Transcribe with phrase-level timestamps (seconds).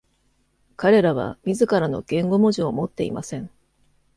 [0.77, 3.51] 彼らは自らの言語文字を持っていません。